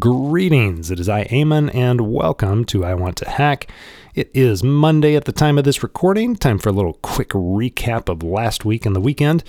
[0.00, 3.70] Greetings, it is I, Eamon, and welcome to I Want to Hack.
[4.16, 6.34] It is Monday at the time of this recording.
[6.34, 9.44] Time for a little quick recap of last week and the weekend.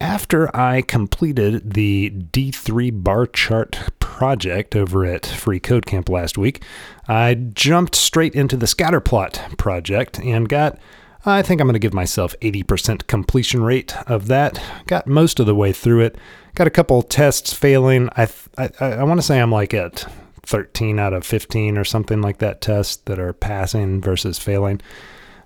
[0.00, 6.62] After I completed the D3 bar chart project over at Free Code Camp last week,
[7.08, 10.78] I jumped straight into the scatterplot project and got
[11.24, 14.60] I think I'm going to give myself 80% completion rate of that.
[14.86, 16.16] Got most of the way through it.
[16.54, 18.08] Got a couple tests failing.
[18.16, 20.04] I I, I want to say I'm like at
[20.44, 24.80] 13 out of 15 or something like that test that are passing versus failing.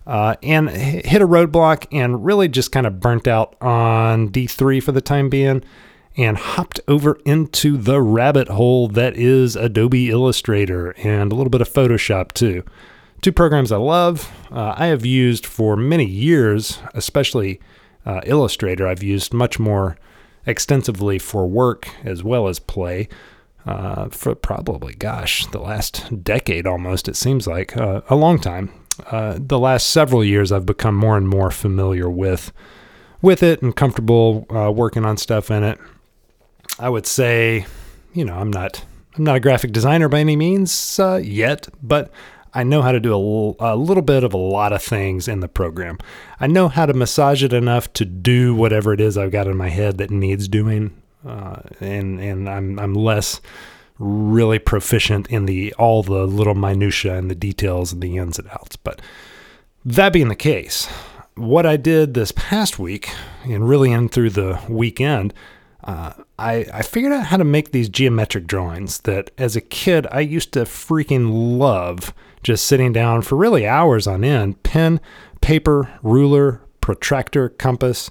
[0.07, 4.93] Uh, and hit a roadblock and really just kind of burnt out on D3 for
[4.93, 5.65] the time being
[6.17, 11.61] and hopped over into the rabbit hole that is Adobe Illustrator and a little bit
[11.61, 12.63] of Photoshop too.
[13.23, 14.31] Two programs I love.
[14.51, 17.61] Uh, I have used for many years, especially
[18.05, 18.87] uh, Illustrator.
[18.87, 19.97] I've used much more
[20.47, 23.09] extensively for work as well as play
[23.67, 28.71] uh, for probably, gosh, the last decade almost, it seems like uh, a long time.
[29.11, 32.53] Uh, the last several years, I've become more and more familiar with
[33.23, 35.79] with it and comfortable uh, working on stuff in it.
[36.79, 37.67] I would say,
[38.13, 38.85] you know, I'm not
[39.17, 42.11] I'm not a graphic designer by any means yet, but
[42.57, 43.15] I know how to do
[43.61, 45.99] a, little bit of a lot of things in the program.
[46.41, 49.59] I know how to massage it enough to do whatever it is I've got in
[49.59, 53.43] my head that needs doing, uh, and and I'm I'm less
[53.99, 58.49] really proficient in the all the little minutia and the details and the ins and
[58.49, 58.77] outs.
[58.77, 59.03] But
[59.85, 60.89] that being the case,
[61.35, 63.11] what I did this past week
[63.45, 65.35] and really in through the weekend
[65.87, 70.07] uh, I, I figured out how to make these geometric drawings that as a kid
[70.11, 75.01] I used to freaking love just sitting down for really hours on end, pen,
[75.41, 78.11] paper, ruler, protractor, compass,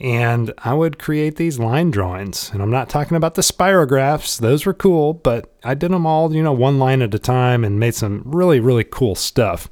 [0.00, 2.50] and I would create these line drawings.
[2.50, 6.34] And I'm not talking about the spirographs, those were cool, but I did them all,
[6.34, 9.70] you know, one line at a time and made some really, really cool stuff.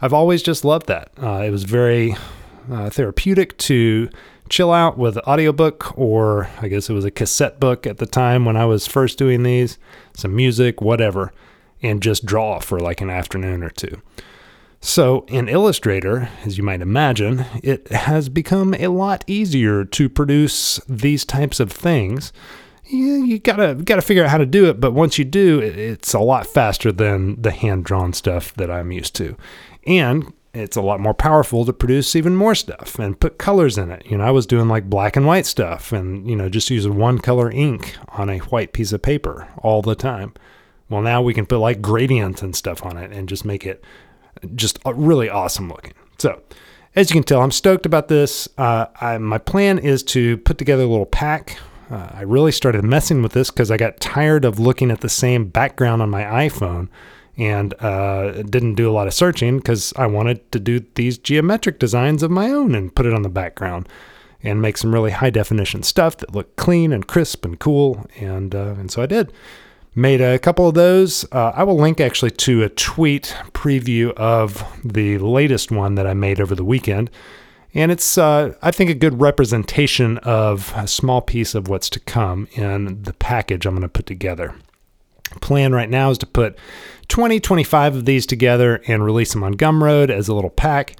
[0.00, 1.10] I've always just loved that.
[1.20, 2.16] Uh, it was very
[2.70, 4.08] uh, therapeutic to
[4.48, 8.06] chill out with an audiobook or I guess it was a cassette book at the
[8.06, 9.78] time when I was first doing these,
[10.14, 11.32] some music, whatever,
[11.82, 14.00] and just draw for like an afternoon or two.
[14.80, 20.78] So, in Illustrator, as you might imagine, it has become a lot easier to produce
[20.88, 22.32] these types of things.
[22.84, 26.14] You, you gotta gotta figure out how to do it, but once you do, it's
[26.14, 29.36] a lot faster than the hand drawn stuff that I'm used to.
[29.84, 33.90] And it's a lot more powerful to produce even more stuff and put colors in
[33.90, 34.04] it.
[34.06, 36.96] You know, I was doing like black and white stuff and, you know, just using
[36.96, 40.34] one color ink on a white piece of paper all the time.
[40.88, 43.84] Well, now we can put like gradients and stuff on it and just make it
[44.54, 45.94] just really awesome looking.
[46.18, 46.42] So,
[46.96, 48.48] as you can tell, I'm stoked about this.
[48.56, 51.58] Uh, I, my plan is to put together a little pack.
[51.90, 55.08] Uh, I really started messing with this because I got tired of looking at the
[55.08, 56.88] same background on my iPhone
[57.38, 61.78] and uh, didn't do a lot of searching because I wanted to do these geometric
[61.78, 63.88] designs of my own and put it on the background
[64.42, 68.06] and make some really high definition stuff that looked clean and crisp and cool.
[68.20, 69.32] And uh, and so I did.
[69.94, 71.24] Made a couple of those.
[71.32, 76.14] Uh, I will link actually to a tweet preview of the latest one that I
[76.14, 77.10] made over the weekend.
[77.74, 82.00] And it's, uh, I think, a good representation of a small piece of what's to
[82.00, 84.54] come in the package I'm going to put together.
[85.40, 86.58] Plan right now is to put
[87.08, 90.96] 20, 25 of these together and release them on Gumroad as a little pack.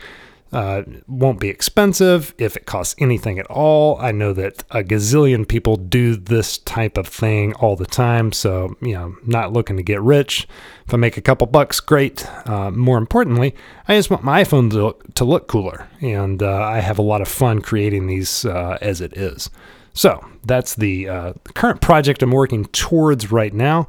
[0.50, 3.98] Uh, won't be expensive if it costs anything at all.
[4.00, 8.74] I know that a gazillion people do this type of thing all the time, so
[8.80, 10.48] you know, not looking to get rich.
[10.86, 12.26] If I make a couple bucks, great.
[12.48, 13.54] Uh, more importantly,
[13.88, 17.02] I just want my iPhone to look, to look cooler, and uh, I have a
[17.02, 19.50] lot of fun creating these uh, as it is.
[19.98, 23.88] So that's the uh, current project I'm working towards right now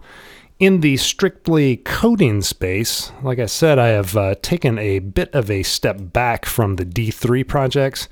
[0.57, 5.51] in the strictly coding space, like I said, I have uh, taken a bit of
[5.51, 8.09] a step back from the D3 projects.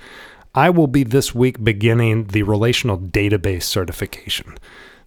[0.54, 4.60] I will be this week beginning the relational database certification.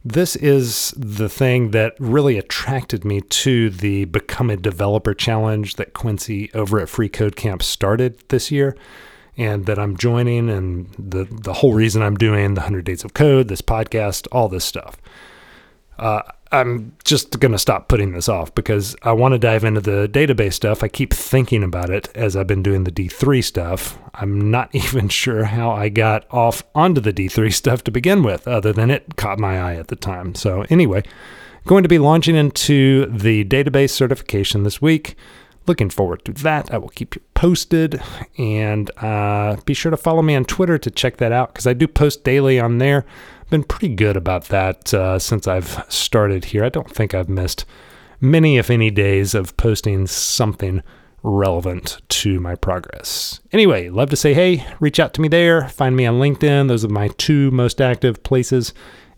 [0.05, 5.93] This is the thing that really attracted me to the Become a Developer Challenge that
[5.93, 8.77] Quincy over at Free Code Camp started this year
[9.41, 13.15] and that I'm joining, and the, the whole reason I'm doing the 100 Days of
[13.15, 14.99] Code, this podcast, all this stuff.
[15.99, 16.23] Uh,
[16.53, 20.09] I'm just going to stop putting this off because I want to dive into the
[20.13, 20.83] database stuff.
[20.83, 23.99] I keep thinking about it as I've been doing the D3 stuff.
[24.15, 28.47] I'm not even sure how I got off onto the D3 stuff to begin with,
[28.47, 30.35] other than it caught my eye at the time.
[30.35, 31.03] So, anyway,
[31.67, 35.17] going to be launching into the database certification this week.
[35.67, 36.73] Looking forward to that.
[36.73, 38.03] I will keep you posted.
[38.39, 41.73] And uh, be sure to follow me on Twitter to check that out because I
[41.73, 43.05] do post daily on there.
[43.43, 46.65] I've Been pretty good about that uh, since I've started here.
[46.65, 47.65] I don't think I've missed
[48.21, 50.83] many, if any, days of posting something
[51.23, 53.41] relevant to my progress.
[53.53, 55.69] Anyway, love to say hey, reach out to me there.
[55.69, 56.69] Find me on LinkedIn.
[56.69, 58.73] Those are my two most active places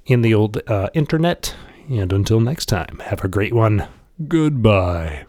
[0.06, 1.54] in the old uh, internet.
[1.88, 3.86] And until next time, have a great one.
[4.28, 5.26] Goodbye.